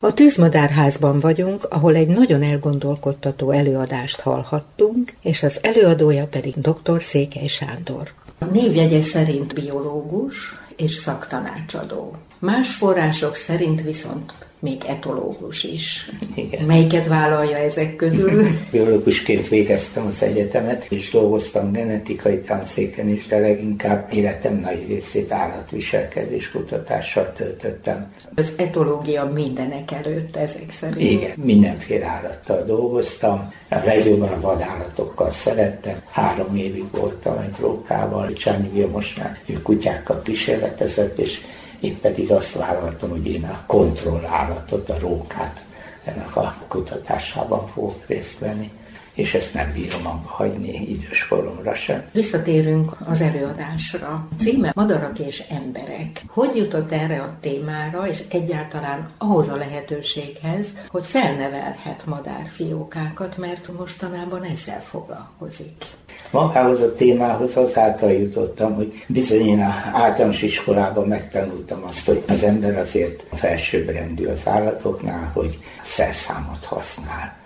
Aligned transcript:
A 0.00 0.14
Tűzmadárházban 0.14 1.18
vagyunk, 1.18 1.64
ahol 1.64 1.94
egy 1.94 2.08
nagyon 2.08 2.42
elgondolkodtató 2.42 3.50
előadást 3.50 4.20
hallhattunk, 4.20 5.12
és 5.22 5.42
az 5.42 5.58
előadója 5.62 6.26
pedig 6.26 6.54
dr. 6.54 7.02
Székely 7.02 7.46
Sándor. 7.46 8.12
A 8.38 8.44
névjegye 8.44 9.02
szerint 9.02 9.54
biológus 9.54 10.54
és 10.76 10.92
szaktanácsadó. 10.92 12.16
Más 12.38 12.74
források 12.74 13.36
szerint 13.36 13.82
viszont 13.82 14.32
még 14.60 14.82
etológus 14.86 15.64
is. 15.64 16.10
Igen. 16.34 16.64
Melyiket 16.64 17.06
vállalja 17.06 17.56
ezek 17.56 17.96
közül? 17.96 18.46
Biológusként 18.70 19.48
végeztem 19.48 20.06
az 20.06 20.22
egyetemet, 20.22 20.86
és 20.88 21.10
dolgoztam 21.10 21.72
genetikai 21.72 22.40
tanszéken 22.40 23.08
is, 23.08 23.26
de 23.26 23.38
leginkább 23.38 24.12
életem 24.12 24.54
nagy 24.54 24.84
részét 24.88 25.32
állatviselkedés 25.32 26.50
kutatással 26.50 27.32
töltöttem. 27.32 28.12
Az 28.34 28.52
etológia 28.56 29.24
mindenek 29.24 29.90
előtt 29.92 30.36
ezek 30.36 30.70
szerint? 30.70 31.10
Igen, 31.10 31.32
mindenféle 31.36 32.06
állattal 32.06 32.64
dolgoztam, 32.64 33.52
a 33.68 33.78
legjobban 33.84 34.28
a 34.28 34.40
vadállatokkal 34.40 35.30
szerettem. 35.30 35.96
Három 36.10 36.56
évig 36.56 36.84
voltam 36.90 37.38
egy 37.38 37.54
rókával, 37.60 38.32
Csányi 38.32 38.68
Vilmosnál, 38.72 39.38
ő 39.46 39.62
kutyákkal 39.62 40.22
kísérletezett, 40.22 41.18
és 41.18 41.40
én 41.80 42.00
pedig 42.00 42.30
azt 42.30 42.52
vállaltam, 42.52 43.10
hogy 43.10 43.26
én 43.26 43.44
a 43.44 43.62
kontrollállatot, 43.66 44.88
a 44.88 44.98
rókát 44.98 45.64
ennek 46.04 46.36
a 46.36 46.54
kutatásában 46.68 47.68
fogok 47.68 48.06
részt 48.06 48.38
venni 48.38 48.70
és 49.18 49.34
ezt 49.34 49.54
nem 49.54 49.72
bírom 49.72 50.06
abba 50.06 50.28
hagyni 50.28 50.90
idős 50.90 51.26
koromra 51.28 51.74
sem. 51.74 52.04
Visszatérünk 52.12 52.92
az 53.04 53.20
előadásra. 53.20 54.28
Címe 54.38 54.72
Madarak 54.74 55.18
és 55.18 55.42
emberek. 55.50 56.22
Hogy 56.26 56.56
jutott 56.56 56.92
erre 56.92 57.20
a 57.20 57.36
témára, 57.40 58.08
és 58.08 58.22
egyáltalán 58.30 59.10
ahhoz 59.18 59.48
a 59.48 59.56
lehetőséghez, 59.56 60.66
hogy 60.88 61.04
felnevelhet 61.04 62.06
madárfiókákat, 62.06 63.36
mert 63.36 63.78
mostanában 63.78 64.42
ezzel 64.42 64.82
foglalkozik? 64.82 65.84
Magához 66.30 66.80
a 66.80 66.94
témához 66.94 67.56
azáltal 67.56 68.12
jutottam, 68.12 68.74
hogy 68.74 69.04
bizony 69.06 69.46
én 69.46 69.60
általános 69.92 70.42
iskolában 70.42 71.06
megtanultam 71.06 71.84
azt, 71.84 72.06
hogy 72.06 72.22
az 72.28 72.42
ember 72.42 72.78
azért 72.78 73.24
felsőbbrendű 73.32 74.26
az 74.26 74.42
állatoknál, 74.44 75.30
hogy 75.34 75.58
szerszámot 75.82 76.64
használ. 76.64 77.37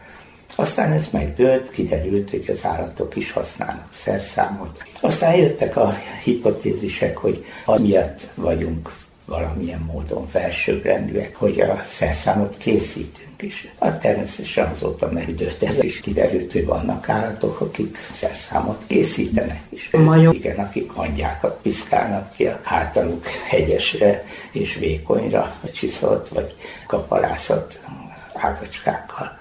Aztán 0.54 0.92
ez 0.92 1.08
megdőlt, 1.10 1.70
kiderült, 1.70 2.30
hogy 2.30 2.44
az 2.48 2.64
állatok 2.64 3.16
is 3.16 3.32
használnak 3.32 3.88
szerszámot. 3.92 4.82
Aztán 5.00 5.34
jöttek 5.34 5.76
a 5.76 5.96
hipotézisek, 6.22 7.16
hogy 7.16 7.44
amiatt 7.64 8.26
vagyunk 8.34 8.92
valamilyen 9.24 9.90
módon 9.92 10.28
felsőbbrendűek, 10.28 11.36
hogy 11.36 11.60
a 11.60 11.80
szerszámot 11.84 12.56
készítünk 12.56 13.42
is. 13.42 13.68
Hát 13.80 14.00
természetesen 14.00 14.70
azóta 14.70 15.10
megdőlt 15.10 15.62
ez 15.62 15.82
is, 15.82 16.00
kiderült, 16.00 16.52
hogy 16.52 16.64
vannak 16.64 17.08
állatok, 17.08 17.60
akik 17.60 17.98
szerszámot 18.12 18.82
készítenek 18.86 19.62
is. 19.68 19.90
Majom. 19.90 20.32
Igen, 20.32 20.58
akik 20.58 20.90
hangyákat 20.90 21.58
piszkálnak 21.62 22.32
ki 22.32 22.48
általuk 22.62 23.26
hegyesre 23.26 24.24
és 24.52 24.74
vékonyra 24.74 25.54
csiszolt 25.72 26.28
vagy 26.28 26.54
kaparászat 26.86 27.80
ágacskákkal. 28.34 29.40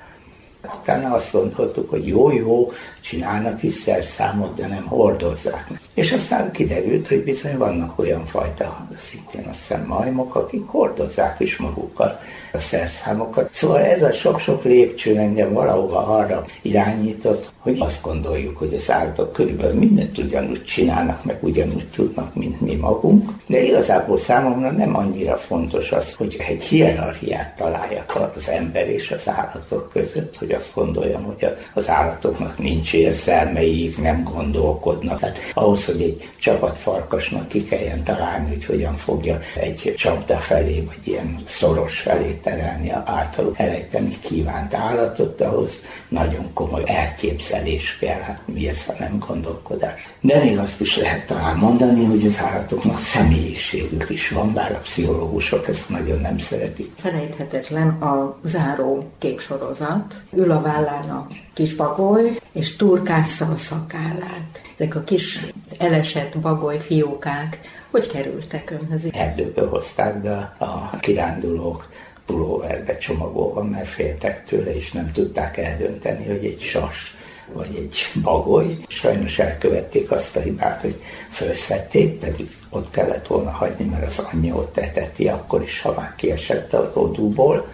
Utána 0.80 1.14
azt 1.14 1.32
gondoltuk, 1.32 1.90
hogy 1.90 2.08
jó-jó, 2.08 2.72
csinálnak 3.02 3.64
is 3.64 3.74
szerszámot, 3.74 4.54
de 4.54 4.68
nem 4.68 4.86
hordozzák. 4.86 5.68
És 5.94 6.12
aztán 6.12 6.52
kiderült, 6.52 7.08
hogy 7.08 7.24
bizony 7.24 7.58
vannak 7.58 8.00
olyan 8.00 8.26
fajta, 8.26 8.88
szintén 8.98 9.48
azt 9.50 9.60
hiszem 9.60 9.86
majmok, 9.86 10.36
akik 10.36 10.68
hordozzák 10.68 11.40
is 11.40 11.58
magukkal 11.58 12.20
a 12.54 12.60
szerszámokat. 12.60 13.50
Szóval 13.54 13.82
ez 13.82 14.04
a 14.04 14.12
sok-sok 14.12 14.64
lépcső 14.64 15.18
engem 15.18 15.54
valahova 15.54 16.06
arra 16.06 16.44
irányított, 16.62 17.52
hogy 17.60 17.78
azt 17.80 18.02
gondoljuk, 18.02 18.58
hogy 18.58 18.74
az 18.74 18.92
állatok 18.92 19.34
körülbelül 19.34 19.80
mindent 19.80 20.18
ugyanúgy 20.18 20.64
csinálnak, 20.64 21.24
meg 21.24 21.38
ugyanúgy 21.42 21.88
tudnak, 21.96 22.36
mint 22.36 22.62
mi 22.62 22.76
magunk. 22.76 23.30
De 23.48 23.64
igazából 23.64 24.18
számomra 24.18 24.72
nem 24.72 24.96
annyira 24.96 25.38
fontos 25.38 25.92
az, 25.92 26.14
hogy 26.14 26.38
egy 26.48 26.64
hierarchiát 26.64 27.56
találjak 27.56 28.32
az 28.36 28.50
ember 28.50 28.90
és 28.90 29.12
az 29.12 29.24
állatok 29.26 29.90
között, 29.94 30.38
hogy 30.38 30.52
azt 30.52 30.74
gondoljam, 30.74 31.24
hogy 31.24 31.48
az 31.74 31.90
állatoknak 31.90 32.58
nincs 32.58 32.94
érzelmeik, 32.94 34.02
nem 34.02 34.24
gondolkodnak. 34.34 35.20
Tehát 35.20 35.40
ahhoz, 35.54 35.86
hogy 35.86 36.02
egy 36.02 36.30
csapat 36.40 36.78
farkasnak 36.78 37.48
ki 37.48 37.64
kelljen 37.64 38.04
találni, 38.04 38.50
hogy 38.50 38.66
hogyan 38.66 38.96
fogja 38.96 39.40
egy 39.56 39.94
csapda 39.98 40.38
felé, 40.38 40.84
vagy 40.88 41.08
ilyen 41.08 41.42
szoros 41.46 42.00
felé 42.00 42.40
terelni 42.42 42.90
általuk 43.06 43.60
elejteni 43.60 44.20
kívánt 44.20 44.74
állatot, 44.74 45.42
ahhoz 45.42 45.80
nagyon 46.10 46.54
komoly 46.54 46.84
elképzelés 46.86 47.98
kell, 48.00 48.20
hát 48.20 48.42
mi 48.46 48.68
ez, 48.68 48.86
ha 48.86 48.94
nem 49.00 49.20
gondolkodás. 49.28 50.08
De 50.22 50.44
még 50.44 50.58
azt 50.58 50.82
is 50.82 50.98
lehet 50.98 51.26
talán 51.26 51.58
mondani, 51.58 52.06
hogy 52.06 52.26
az 52.26 52.40
állatoknak 52.40 53.00
személyiségük 53.00 54.10
is 54.10 54.30
van, 54.30 54.54
bár 54.54 54.72
a 54.72 54.80
pszichológusok 54.80 55.68
ezt 55.68 55.90
nagyon 55.90 56.20
nem 56.20 56.38
szeretik. 56.38 56.94
Felejthetetlen 56.98 57.90
a 57.90 58.40
záró 58.44 59.12
képsorozat. 59.18 60.22
Ül 60.34 60.52
a 60.52 60.62
vállán 60.62 61.10
a 61.10 61.28
kis 61.54 61.74
bagoly, 61.74 62.40
és 62.52 62.76
turkásza 62.76 63.46
a 63.46 63.58
szakállát. 63.58 64.62
Ezek 64.78 64.96
a 64.96 65.04
kis 65.04 65.40
elesett 65.78 66.38
bagoly 66.38 66.80
fiókák, 66.80 67.60
hogy 67.92 68.08
kerültek 68.08 68.72
önhöz? 68.82 69.08
Erdőből 69.12 69.70
hozták 69.70 70.22
be 70.22 70.56
a 70.58 70.98
kirándulók 71.00 71.90
pulóverbe 72.32 72.98
csomagolva, 72.98 73.64
mert 73.64 73.88
féltek 73.88 74.46
tőle, 74.46 74.76
és 74.76 74.92
nem 74.92 75.12
tudták 75.12 75.58
eldönteni, 75.58 76.26
hogy 76.26 76.46
egy 76.46 76.62
sas 76.62 77.16
vagy 77.54 77.76
egy 77.76 78.22
bagoly. 78.22 78.78
Sajnos 78.88 79.40
elkövették 79.40 80.12
azt 80.12 80.36
a 80.36 80.40
hibát, 80.40 80.82
hogy 80.82 81.02
felszették, 81.30 82.20
pedig 82.20 82.50
ott 82.70 82.92
kellett 82.92 83.28
volna 83.28 83.50
hagyni, 83.50 83.86
mert 83.86 84.06
az 84.06 84.26
anyja 84.34 84.56
ott 84.56 84.78
eteti, 84.78 85.28
akkor 85.28 85.62
is, 85.62 85.82
ha 85.82 85.94
már 85.98 86.14
kiesett 86.16 86.74
az 86.74 86.90
odúból. 86.94 87.68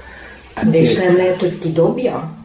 De 0.72 0.78
és 0.78 0.96
nem 0.96 1.16
lehet, 1.16 1.40
hogy 1.40 1.60
kidobja? 1.60 2.36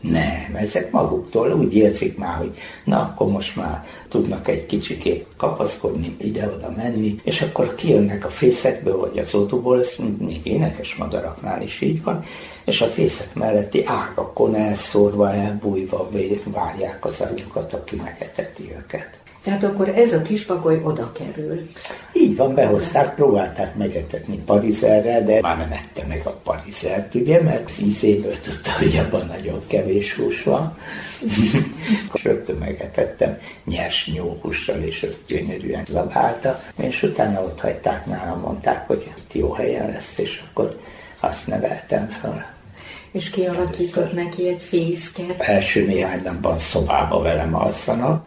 Nem, 0.00 0.54
ezek 0.54 0.90
maguktól 0.90 1.52
úgy 1.52 1.74
érzik 1.74 2.18
már, 2.18 2.36
hogy 2.36 2.54
na 2.84 3.00
akkor 3.00 3.26
most 3.26 3.56
már 3.56 3.84
tudnak 4.08 4.48
egy 4.48 4.66
kicsikét 4.66 5.26
kapaszkodni, 5.36 6.16
ide-oda 6.18 6.72
menni, 6.76 7.20
és 7.22 7.40
akkor 7.40 7.74
kijönnek 7.74 8.24
a 8.24 8.28
fészekből 8.28 8.96
vagy 8.96 9.18
az 9.18 9.34
oduból, 9.34 9.80
ez 9.80 9.90
még 10.18 10.46
énekes 10.46 10.94
madaraknál 10.96 11.62
is 11.62 11.80
így 11.80 12.02
van, 12.02 12.24
és 12.64 12.80
a 12.80 12.86
fészek 12.86 13.34
melletti 13.34 13.84
ágakon 13.84 14.54
elszórva, 14.54 15.32
elbújva 15.32 16.08
várják 16.44 17.04
az 17.04 17.20
anyukat, 17.20 17.72
aki 17.72 17.96
megeteti 17.96 18.62
őket. 18.76 19.19
Tehát 19.42 19.64
akkor 19.64 19.88
ez 19.88 20.12
a 20.12 20.22
kispagoly 20.22 20.80
oda 20.82 21.12
kerül. 21.12 21.68
Így 22.12 22.36
van, 22.36 22.54
behozták, 22.54 23.14
próbálták 23.14 23.76
megetetni 23.76 24.36
parizerre, 24.36 25.24
de 25.24 25.40
már 25.40 25.56
nem 25.56 25.72
ette 25.72 26.06
meg 26.06 26.20
a 26.24 26.30
parizert, 26.30 27.14
ugye, 27.14 27.42
mert 27.42 27.70
ízéből 27.82 28.40
tudta, 28.40 28.70
hogy 28.78 28.96
abban 28.96 29.26
nagyon 29.26 29.60
kevés 29.66 30.14
hús 30.14 30.42
van. 30.42 30.78
és 32.14 32.22
rögtön 32.22 32.56
megetettem 32.56 33.38
nyers 33.64 34.10
nyóhússal, 34.14 34.82
és 34.82 35.02
ott 35.02 35.22
gyönyörűen 35.26 35.84
zabálta, 35.88 36.62
és 36.76 37.02
utána 37.02 37.42
ott 37.42 37.60
hagyták 37.60 38.06
nálam, 38.06 38.40
mondták, 38.40 38.86
hogy 38.86 39.12
itt 39.18 39.34
jó 39.34 39.52
helyen 39.52 39.88
lesz, 39.88 40.12
és 40.16 40.42
akkor 40.50 40.78
azt 41.20 41.46
neveltem 41.46 42.08
fel. 42.08 42.54
És 43.12 43.30
kialakított 43.30 44.12
neki 44.12 44.48
egy 44.48 44.60
fészket? 44.60 45.34
Első 45.38 45.86
néhány 45.86 46.20
napban 46.24 46.58
szobába 46.58 47.22
velem 47.22 47.54
alszanak, 47.54 48.26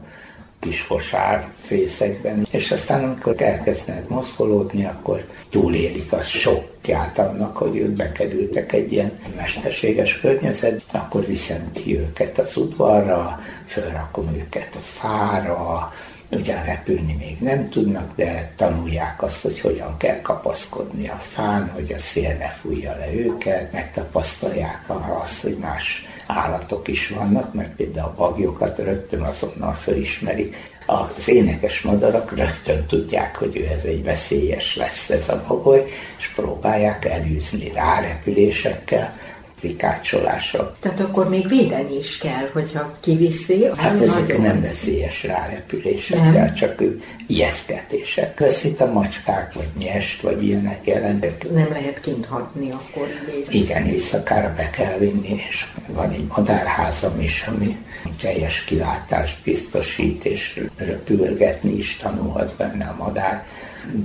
kis 0.63 0.87
kosár 0.87 1.47
fészekben, 1.61 2.47
és 2.51 2.71
aztán 2.71 3.03
amikor 3.03 3.41
elkezdenek 3.41 4.07
mozgolódni, 4.07 4.85
akkor 4.85 5.25
túlélik 5.49 6.11
a 6.11 6.21
sokkját 6.21 7.19
annak, 7.19 7.57
hogy 7.57 7.77
ők 7.77 7.91
bekerültek 7.91 8.73
egy 8.73 8.91
ilyen 8.91 9.11
mesterséges 9.35 10.19
környezet, 10.19 10.81
akkor 10.91 11.25
viszem 11.25 11.71
ki 11.73 11.99
őket 11.99 12.37
az 12.37 12.57
udvarra, 12.57 13.39
felrakom 13.65 14.35
őket 14.35 14.75
a 14.75 14.79
fára, 14.79 15.91
Ugyan 16.35 16.63
repülni 16.63 17.15
még 17.19 17.37
nem 17.39 17.69
tudnak, 17.69 18.15
de 18.15 18.53
tanulják 18.55 19.23
azt, 19.23 19.41
hogy 19.41 19.59
hogyan 19.59 19.97
kell 19.97 20.21
kapaszkodni 20.21 21.07
a 21.07 21.15
fán, 21.15 21.71
hogy 21.73 21.93
a 21.93 21.97
szél 21.97 22.37
ne 22.37 22.49
fújja 22.49 22.95
le 22.95 23.13
őket, 23.13 23.71
megtapasztalják 23.71 24.83
azt, 25.21 25.41
hogy 25.41 25.57
más 25.57 26.05
állatok 26.27 26.87
is 26.87 27.09
vannak, 27.09 27.53
mert 27.53 27.75
például 27.75 28.07
a 28.07 28.13
bagyokat 28.17 28.77
rögtön 28.77 29.21
azonnal 29.21 29.73
felismerik, 29.73 30.71
az 30.85 31.27
énekes 31.27 31.81
madarak 31.81 32.35
rögtön 32.35 32.85
tudják, 32.85 33.35
hogy 33.35 33.57
ő 33.57 33.65
ez 33.65 33.83
egy 33.83 34.03
veszélyes 34.03 34.75
lesz 34.75 35.09
ez 35.09 35.29
a 35.29 35.43
bagoly, 35.47 35.85
és 36.17 36.27
próbálják 36.35 37.05
elűzni 37.05 37.71
rárepülésekkel, 37.71 39.17
rikácsolása. 39.63 40.75
Tehát 40.79 40.99
akkor 40.99 41.29
még 41.29 41.47
védeni 41.47 41.97
is 41.97 42.17
kell, 42.17 42.49
hogyha 42.53 42.91
kiviszi. 42.99 43.65
Hát 43.75 44.01
ezek 44.01 44.27
nagyon... 44.27 44.41
nem 44.41 44.61
veszélyes 44.61 45.23
rárepülések, 45.23 46.33
nem. 46.33 46.53
csak 46.53 46.83
ijesztgetések. 47.27 48.33
Köszít 48.33 48.81
a 48.81 48.91
macskák, 48.91 49.53
vagy 49.53 49.69
nyest, 49.77 50.21
vagy 50.21 50.43
ilyenek 50.43 50.79
jelentek. 50.87 51.51
Nem 51.51 51.69
lehet 51.69 51.99
kint 51.99 52.25
hagyni 52.25 52.71
akkor 52.71 53.07
idézni. 53.23 53.59
Igen, 53.59 53.85
éjszakára 53.85 54.53
be 54.57 54.69
kell 54.69 54.97
vinni, 54.97 55.41
és 55.49 55.65
van 55.87 56.09
egy 56.09 56.25
madárházam 56.35 57.19
is, 57.19 57.45
ami 57.47 57.77
teljes 58.21 58.63
kilátást 58.63 59.37
biztosít, 59.43 60.25
és 60.25 60.63
röpülgetni 60.77 61.77
is 61.77 61.97
tanulhat 61.97 62.55
benne 62.55 62.85
a 62.85 62.95
madár, 63.03 63.45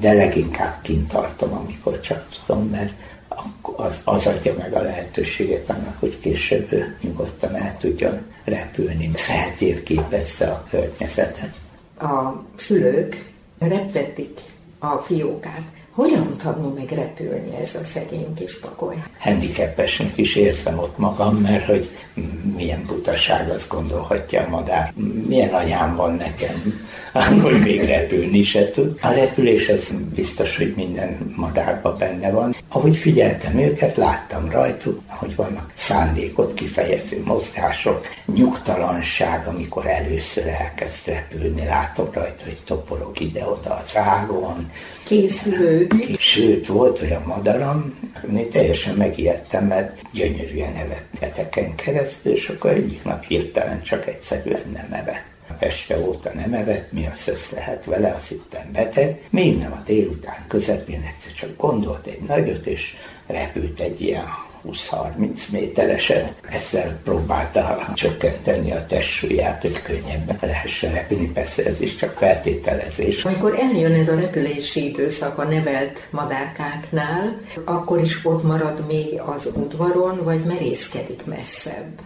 de 0.01 0.13
leginkább 0.13 0.79
kint 0.83 1.09
tartom, 1.09 1.53
amikor 1.53 2.01
csak 2.01 2.29
tudom, 2.47 2.69
mert 2.69 2.93
az, 3.77 4.01
az 4.05 4.27
adja 4.27 4.55
meg 4.59 4.73
a 4.73 4.83
lehetőséget 4.83 5.71
annak, 5.71 5.97
hogy 5.99 6.21
később 6.21 6.69
nyugodtan 7.01 7.55
el 7.55 7.77
tudjon 7.79 8.23
repülni, 8.45 9.11
feltérképezze 9.15 10.51
a 10.51 10.67
környezetet. 10.71 11.55
A 12.01 12.45
szülők 12.57 13.33
reptetik 13.59 14.41
a 14.79 14.97
fiókát. 14.97 15.63
Hogyan 15.99 16.37
tanul 16.37 16.73
meg 16.73 16.91
repülni 16.91 17.57
ez 17.63 17.75
a 17.75 17.85
szegény 17.85 18.35
kis 18.35 18.59
pakoly? 18.59 18.95
Handicapesnek 19.19 20.17
is 20.17 20.37
érzem 20.37 20.79
ott 20.79 20.99
magam, 20.99 21.37
mert 21.37 21.65
hogy 21.65 21.91
milyen 22.57 22.85
butaság, 22.87 23.51
azt 23.51 23.69
gondolhatja 23.69 24.43
a 24.43 24.49
madár. 24.49 24.93
Milyen 25.27 25.55
anyám 25.55 25.97
van 25.97 26.15
nekem, 26.15 26.81
hogy 27.43 27.61
még 27.61 27.85
repülni 27.85 28.43
se 28.43 28.71
tud. 28.71 28.99
A 29.01 29.13
repülés 29.13 29.69
az 29.69 29.95
biztos, 30.15 30.57
hogy 30.57 30.73
minden 30.77 31.33
madárban 31.37 31.99
benne 31.99 32.31
van. 32.31 32.57
Ahogy 32.69 32.97
figyeltem 32.97 33.59
őket, 33.59 33.97
láttam 33.97 34.51
rajtuk, 34.51 35.01
hogy 35.07 35.37
vannak 35.37 35.73
szándékot 35.75 36.55
kifejező 36.55 37.23
mozgások, 37.25 38.07
nyugtalanság, 38.35 39.47
amikor 39.47 39.87
először 39.87 40.47
elkezd 40.47 41.07
repülni, 41.07 41.65
látom 41.65 42.09
rajta, 42.13 42.45
hogy 42.45 42.59
toporog 42.67 43.21
ide-oda 43.21 43.81
az 43.85 43.97
állón. 43.97 44.71
Készülődik. 45.89 46.21
Sőt, 46.21 46.67
volt 46.67 47.01
olyan 47.01 47.23
madaram, 47.27 47.99
én 48.37 48.51
teljesen 48.51 48.95
megijedtem, 48.95 49.67
mert 49.67 50.01
gyönyörűen 50.13 50.77
evett 50.77 51.07
beteken 51.21 51.75
keresztül, 51.75 52.33
és 52.33 52.49
akkor 52.49 52.71
egyik 52.71 53.05
nap 53.05 53.25
hirtelen 53.25 53.83
csak 53.83 54.07
egyszerűen 54.07 54.63
nem 54.73 54.93
evett 54.93 55.37
este 55.59 55.99
óta 55.99 56.31
nem 56.35 56.53
evett, 56.53 56.93
mi 56.93 57.07
az 57.07 57.29
össz 57.29 57.51
lehet 57.51 57.85
vele, 57.85 58.15
azt 58.15 58.29
hittem 58.29 58.73
beteg. 58.73 59.27
Még 59.31 59.59
nem 59.59 59.73
a 59.73 59.83
délután 59.85 60.45
közepén 60.49 61.03
egyszer 61.15 61.33
csak 61.33 61.57
gondolt 61.57 62.07
egy 62.07 62.21
nagyot, 62.27 62.67
és 62.67 62.97
repült 63.27 63.81
egy 63.81 64.01
ilyen 64.01 64.25
20-30 64.65 65.51
métereset. 65.53 66.35
Ezzel 66.49 66.99
próbálta 67.05 67.93
csökkenteni 67.95 68.73
a 68.73 68.87
testsúlyát, 68.87 69.63
hogy 69.63 69.83
könnyebben 69.83 70.39
lehessen 70.41 70.93
repülni. 70.93 71.27
Persze 71.27 71.65
ez 71.65 71.81
is 71.81 71.97
csak 71.97 72.17
feltételezés. 72.19 73.25
Amikor 73.25 73.59
eljön 73.59 73.93
ez 73.93 74.09
a 74.09 74.15
repülési 74.15 74.89
időszak 74.89 75.39
a 75.39 75.45
nevelt 75.45 76.09
madárkáknál, 76.11 77.41
akkor 77.65 78.01
is 78.01 78.21
ott 78.25 78.43
marad 78.43 78.87
még 78.87 79.21
az 79.21 79.49
udvaron, 79.55 80.21
vagy 80.25 80.45
merészkedik 80.45 81.25
messzebb? 81.25 82.01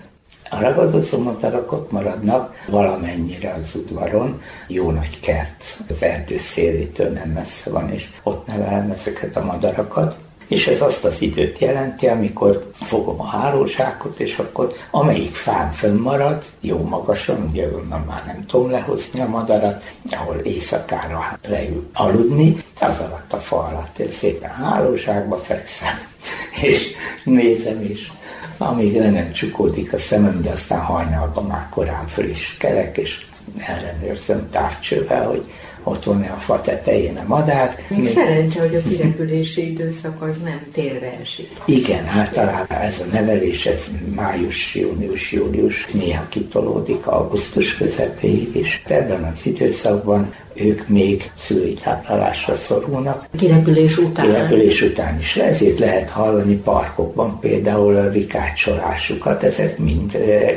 A 0.51 0.61
ragadozó 0.61 1.19
madarak 1.19 1.73
ott 1.73 1.91
maradnak 1.91 2.55
valamennyire 2.69 3.53
az 3.53 3.75
udvaron, 3.75 4.43
jó 4.67 4.91
nagy 4.91 5.21
kert 5.21 5.79
az 5.89 6.03
erdő 6.03 6.39
szélétől 6.39 7.09
nem 7.09 7.29
messze 7.29 7.71
van, 7.71 7.91
és 7.91 8.11
ott 8.23 8.47
nevelem 8.47 8.91
ezeket 8.91 9.37
a 9.37 9.45
madarakat 9.45 10.17
és 10.53 10.67
ez 10.67 10.81
azt 10.81 11.05
az 11.05 11.23
időt 11.23 11.59
jelenti, 11.59 12.07
amikor 12.07 12.71
fogom 12.73 13.21
a 13.21 13.27
hálózsákot, 13.27 14.21
és 14.21 14.39
akkor 14.39 14.73
amelyik 14.91 15.35
fán 15.35 15.73
fönnmarad, 15.73 16.45
jó 16.61 16.79
magasan, 16.79 17.49
ugye 17.51 17.67
onnan 17.67 18.01
már 18.01 18.23
nem 18.27 18.47
tudom 18.47 18.71
lehozni 18.71 19.21
a 19.21 19.29
madarat, 19.29 19.83
ahol 20.11 20.37
éjszakára 20.37 21.39
leül 21.49 21.89
aludni, 21.93 22.65
az 22.81 22.99
alatt 22.99 23.33
a 23.33 23.37
fa 23.37 23.57
alatt 23.57 23.99
én 23.99 24.11
szépen 24.11 24.51
hálózsákba 24.51 25.37
fekszem, 25.37 25.95
és 26.63 26.91
nézem, 27.25 27.83
és 27.83 28.11
amíg 28.59 28.97
le 28.97 29.11
nem 29.11 29.33
csukódik 29.33 29.93
a 29.93 29.99
szemem, 29.99 30.43
de 30.43 30.51
aztán 30.51 30.81
hajnalban 30.81 31.45
már 31.45 31.69
korán 31.71 32.07
föl 32.07 32.29
is 32.29 32.57
kelek, 32.59 32.99
és 32.99 33.27
ellenőrzöm 33.59 34.51
távcsővel, 34.51 35.27
hogy 35.27 35.45
ott 35.83 36.05
van 36.05 36.23
a 36.23 36.39
fa 36.39 36.61
tetején 36.61 37.17
a 37.17 37.25
madár. 37.27 37.77
Még, 37.89 37.99
még 37.99 38.09
szerencse, 38.09 38.61
hogy 38.61 38.75
a 38.75 38.89
kirepülési 38.89 39.71
időszak 39.71 40.23
az 40.23 40.37
nem 40.45 40.67
térre 40.73 41.19
esik. 41.21 41.51
Igen, 41.65 42.07
általában 42.07 42.79
ez 42.79 43.01
a 43.01 43.13
nevelés, 43.13 43.67
ez 43.67 43.91
május, 44.15 44.75
június, 44.75 45.33
július, 45.33 45.87
néha 45.93 46.27
kitolódik 46.29 47.07
augusztus 47.07 47.77
közepéig 47.77 48.57
is. 48.57 48.83
Ebben 48.87 49.25
az 49.25 49.47
időszakban 49.47 50.35
ők 50.55 50.89
még 50.89 51.31
szülői 51.39 51.75
táplálásra 51.75 52.55
szorulnak. 52.55 53.27
Kirepülés 53.37 53.99
után. 53.99 54.27
Kirepülés 54.27 54.83
után 54.83 55.19
is. 55.19 55.37
Ezért 55.37 55.79
lehet 55.79 56.11
hallani 56.11 56.55
parkokban 56.55 57.39
például 57.41 57.97
a 57.97 58.09
rikácsolásukat, 58.09 59.43
ezek 59.43 59.79
mind 59.79 60.13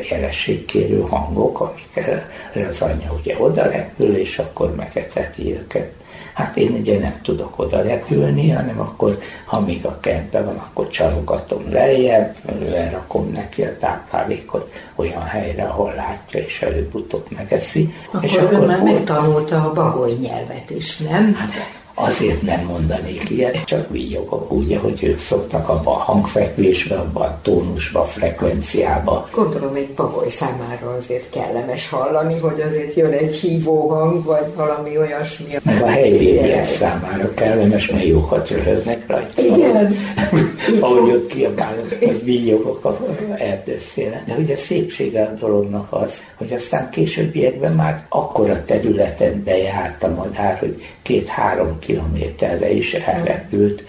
jelenségkérő 0.10 1.00
hangok, 1.00 1.60
amikkel 1.60 2.30
az 2.70 2.82
anyja 2.82 3.14
ugye 3.20 3.36
oda 3.40 3.64
repül, 3.64 4.16
és 4.16 4.38
akkor 4.38 4.76
megeteti 5.16 5.54
őket. 5.54 5.92
Hát 6.34 6.58
én 6.58 6.72
ugye 6.72 7.00
nem 7.00 7.20
tudok 7.24 7.60
oda 7.60 7.82
repülni, 7.82 8.50
hanem 8.50 8.80
akkor, 8.80 9.20
ha 9.46 9.60
még 9.60 9.86
a 9.86 10.00
kertben 10.00 10.46
van, 10.46 10.58
akkor 10.58 10.88
csalogatom 10.88 11.72
lejjebb, 11.72 12.36
lerakom 12.70 13.32
neki 13.32 13.64
a 13.64 13.78
táplálékot 13.78 14.72
olyan 14.96 15.24
helyre, 15.24 15.64
ahol 15.64 15.94
látja, 15.96 16.40
és 16.40 16.62
előbb-utóbb 16.62 17.26
megeszi. 17.36 17.94
Akkor 18.08 18.24
és 18.24 18.34
akkor 18.34 18.66
már 18.66 18.84
megtanulta 18.84 19.64
a 19.64 19.74
bagoly 19.74 20.12
nyelvet 20.12 20.70
is, 20.70 20.98
nem? 20.98 21.34
Hát, 21.34 21.50
Azért 21.98 22.42
nem 22.42 22.66
mondanék 22.66 23.30
ilyet, 23.30 23.64
csak 23.64 23.92
víjogok 23.92 24.52
úgy, 24.52 24.80
hogy 24.82 25.04
ők 25.04 25.20
szoktak 25.20 25.70
abba 25.70 25.92
a 25.92 25.94
hangfekvésbe, 25.94 26.96
abba 26.96 27.20
a 27.20 27.40
tónusba, 27.42 28.00
a 28.00 28.06
frekvenciába. 28.06 29.30
Gondolom 29.32 29.76
egy 29.76 29.90
bagoly 29.90 30.30
számára 30.30 30.96
azért 30.98 31.30
kellemes 31.30 31.90
hallani, 31.90 32.40
hogy 32.40 32.62
azért 32.62 32.96
jön 32.96 33.12
egy 33.12 33.36
hívó 33.36 33.90
hang, 33.90 34.24
vagy 34.24 34.54
valami 34.56 34.98
olyasmi. 34.98 35.58
Meg 35.64 35.82
a 35.82 35.88
helybéliek 35.88 36.66
számára 36.66 37.34
kellemes, 37.34 37.90
mert 37.90 38.06
jókat 38.06 38.50
röhögnek 38.50 39.08
rajta. 39.08 39.42
Igen. 39.42 39.96
Ahogy 40.80 41.12
ott 41.12 41.28
kiabálok, 41.28 41.98
hogy 42.00 42.24
víjogok 42.24 42.86
a 42.86 43.00
erdőszélen. 43.38 44.24
De 44.26 44.36
ugye 44.36 44.56
szépsége 44.56 45.24
a 45.24 45.34
dolognak 45.34 45.88
az, 45.90 46.24
hogy 46.38 46.54
aztán 46.54 46.90
későbbiekben 46.90 47.72
már 47.72 48.06
akkora 48.10 48.64
területet 48.64 49.38
bejárt 49.38 50.04
a 50.04 50.14
madár, 50.14 50.58
hogy 50.58 50.84
két-három 51.02 51.80
kilométerre 51.80 52.72
is 52.72 52.94
elrepült, 52.94 53.84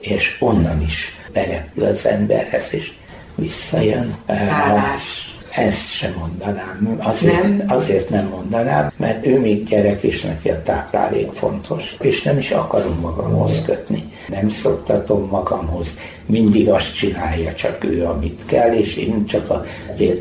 és 0.00 0.36
onnan 0.40 0.82
is 0.82 1.18
berepül 1.32 1.84
az 1.84 2.06
emberhez, 2.06 2.68
és 2.70 2.92
visszajön. 3.34 4.16
Hálás. 4.26 5.30
Ezt 5.56 5.90
sem 5.90 6.14
mondanám. 6.18 6.98
Azért 7.02 7.42
nem. 7.42 7.64
azért 7.66 8.08
nem 8.08 8.28
mondanám, 8.28 8.92
mert 8.96 9.26
ő 9.26 9.40
még 9.40 9.64
gyerek, 9.64 10.02
és 10.02 10.20
neki 10.20 10.50
a 10.50 10.62
táplálék 10.62 11.32
fontos. 11.32 11.96
És 12.00 12.22
nem 12.22 12.38
is 12.38 12.50
akarom 12.50 12.98
magamhoz 13.00 13.62
kötni. 13.64 14.12
Nem 14.28 14.50
szoktatom 14.50 15.28
magamhoz. 15.30 15.96
Mindig 16.26 16.68
azt 16.68 16.94
csinálja 16.94 17.54
csak 17.54 17.84
ő, 17.84 18.04
amit 18.04 18.42
kell, 18.46 18.74
és 18.74 18.96
én 18.96 19.26
csak 19.26 19.50
a 19.50 19.64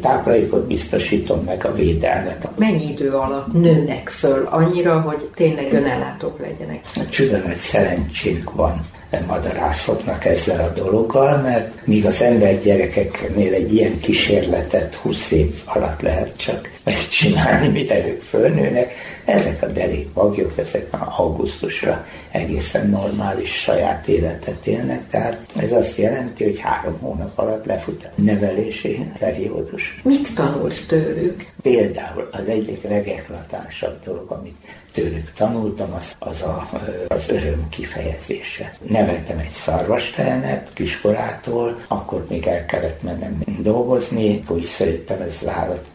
táplálékot 0.02 0.68
biztosítom 0.68 1.44
meg 1.44 1.66
a 1.66 1.74
védelmet. 1.74 2.50
Mennyi 2.58 2.90
idő 2.90 3.12
alatt 3.12 3.54
nőnek 3.54 4.10
föl 4.10 4.48
annyira, 4.50 5.00
hogy 5.00 5.30
tényleg 5.36 5.74
önellátók 5.74 6.40
legyenek? 6.40 6.80
A 6.96 7.10
csuda 7.10 7.38
nagy 7.38 7.56
szerencsénk 7.56 8.54
van 8.54 8.86
madarászoknak 9.28 10.26
ezzel 10.26 10.60
a 10.60 10.80
dologgal, 10.80 11.42
mert 11.42 11.86
míg 11.86 12.06
az 12.06 12.22
ember 12.22 12.62
gyerekeknél 12.62 13.54
egy 13.54 13.74
ilyen 13.74 14.00
kísérletet 14.00 14.96
20 14.96 15.32
év 15.32 15.62
alatt 15.66 16.02
lehet 16.02 16.38
csak 16.38 16.75
megcsinálni, 16.86 17.68
mire 17.68 18.08
ők 18.08 18.22
fölnőnek, 18.22 18.94
ezek 19.26 19.62
a 19.62 19.68
derékbagyok, 19.68 20.58
ezek 20.58 20.94
a 20.94 21.14
augusztusra 21.18 22.06
egészen 22.32 22.90
normális 22.90 23.52
saját 23.52 24.08
életet 24.08 24.68
élnek, 24.68 25.08
tehát 25.10 25.46
ez 25.56 25.72
azt 25.72 25.98
jelenti, 25.98 26.44
hogy 26.44 26.60
három 26.60 27.00
hónap 27.00 27.38
alatt 27.38 27.66
lefut 27.66 28.04
a 28.04 28.22
nevelési 28.22 29.06
periódus. 29.20 30.00
Mit 30.04 30.34
tanult 30.34 30.88
tőlük? 30.88 31.46
Például 31.62 32.30
az 32.32 32.48
egyik 32.48 32.84
legeklatánsabb 32.84 34.04
dolog, 34.04 34.32
amit 34.32 34.56
tőlük 34.96 35.34
tanultam, 35.34 35.94
az, 35.94 36.16
az 36.20 36.42
a, 36.42 36.70
az 37.08 37.30
öröm 37.30 37.70
kifejezése. 37.70 38.74
Neveltem 38.88 39.38
egy 39.38 39.52
szarvastehenet 39.52 40.70
kiskorától, 40.74 41.82
akkor 41.88 42.26
még 42.30 42.48
el 42.48 42.66
kellett 42.66 43.04
mennem 43.04 43.44
dolgozni, 43.60 44.42
akkor 44.44 44.58
visszajöttem, 44.58 45.22
ez 45.22 45.38
az 45.42 45.48
állat 45.48 45.86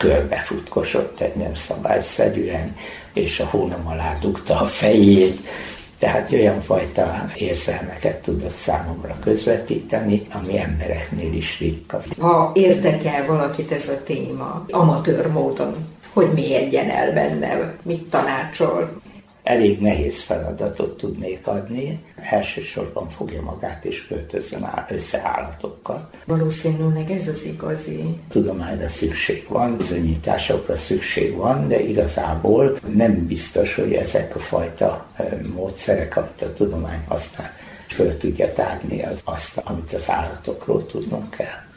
körbefutkosott 0.81 1.21
egy 1.21 1.35
nem 1.35 1.55
szabályszerűen, 1.55 2.77
és 3.13 3.41
a 3.41 3.47
hónom 3.47 3.87
alá 3.87 4.19
dugta 4.21 4.61
a 4.61 4.67
fejét, 4.67 5.41
Tehát 5.99 6.33
olyan 6.33 6.63
fajta 6.63 7.31
érzelmeket 7.37 8.23
tudott 8.23 8.55
számomra 8.55 9.17
közvetíteni, 9.23 10.27
ami 10.33 10.59
embereknél 10.59 11.33
is 11.33 11.59
ritka. 11.59 12.03
Ha 12.19 12.53
érdekel 12.55 13.27
valakit 13.27 13.73
ez 13.73 13.89
a 13.89 14.03
téma, 14.05 14.65
amatőr 14.71 15.27
módon, 15.27 15.75
hogy 16.13 16.33
mélyedjen 16.35 16.91
el 16.91 17.13
benne, 17.13 17.75
mit 17.83 18.03
tanácsol? 18.03 19.01
Elég 19.51 19.81
nehéz 19.81 20.23
feladatot 20.23 20.97
tudnék 20.97 21.47
adni. 21.47 21.99
Elsősorban 22.17 23.09
fogja 23.09 23.43
magát 23.43 23.85
és 23.85 24.07
költözön 24.07 24.69
össze 24.89 25.21
állatokkal. 25.25 26.11
Valószínűleg 26.27 27.11
ez 27.11 27.29
az 27.29 27.45
igazi. 27.45 28.21
Tudományra 28.29 28.89
szükség 28.89 29.47
van, 29.49 29.77
bizonyításokra 29.77 30.77
szükség 30.77 31.37
van, 31.37 31.69
de 31.69 31.81
igazából 31.81 32.79
nem 32.95 33.27
biztos, 33.27 33.75
hogy 33.75 33.93
ezek 33.93 34.37
a 34.37 34.39
fajta 34.39 35.07
módszerek, 35.55 36.17
amit 36.17 36.43
a 36.43 36.53
tudomány 36.53 37.05
használ, 37.09 37.51
föl 37.89 38.17
tudja 38.17 38.53
tárni 38.53 39.03
azt, 39.25 39.61
amit 39.65 39.93
az 39.93 40.11
állatokról 40.11 40.87
tudnunk 40.87 41.31
kell 41.31 41.69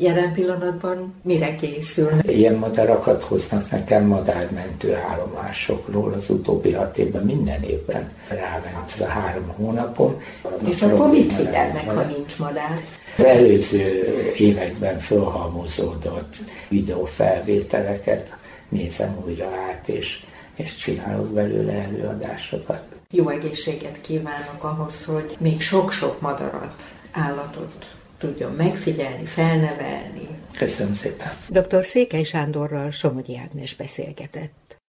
jelen 0.00 0.32
pillanatban 0.32 1.14
mire 1.22 1.54
készül? 1.54 2.10
Ilyen 2.26 2.54
madarakat 2.54 3.24
hoznak 3.24 3.70
nekem 3.70 4.06
madármentő 4.06 4.94
állomásokról 4.94 6.12
az 6.12 6.30
utóbbi 6.30 6.72
hat 6.72 6.98
évben, 6.98 7.24
minden 7.24 7.62
évben 7.62 8.10
ráment 8.28 8.92
ez 8.94 9.00
a 9.00 9.06
három 9.06 9.48
hónapon. 9.56 10.20
És 10.68 10.82
akkor 10.82 11.10
mit 11.10 11.32
figyelnek, 11.32 11.90
ha 11.90 12.02
nincs 12.02 12.38
madár? 12.38 12.80
Az 13.16 13.24
előző 13.24 14.12
években 14.36 14.98
fölhalmozódott 14.98 16.36
videófelvételeket 16.68 18.36
nézem 18.68 19.22
újra 19.26 19.48
át, 19.68 19.88
és, 19.88 20.24
és 20.54 20.76
csinálok 20.76 21.26
belőle 21.26 21.72
előadásokat. 21.72 22.82
Jó 23.10 23.28
egészséget 23.28 24.00
kívánok 24.00 24.64
ahhoz, 24.64 25.04
hogy 25.04 25.36
még 25.38 25.60
sok-sok 25.60 26.20
madarat, 26.20 26.74
állatot 27.12 27.98
tudjon 28.20 28.52
megfigyelni, 28.52 29.24
felnevelni. 29.26 30.28
Köszönöm 30.58 30.94
szépen. 30.94 31.28
Dr. 31.48 31.84
Székely 31.84 32.22
Sándorral 32.22 32.90
Somogyi 32.90 33.38
Ágnes 33.38 33.74
beszélgetett. 33.74 34.78